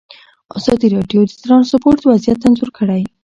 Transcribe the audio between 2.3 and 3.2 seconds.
انځور کړی.